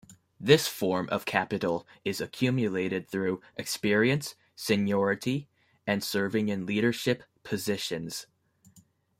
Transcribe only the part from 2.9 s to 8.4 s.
through experience, seniority, and serving in leadership positions.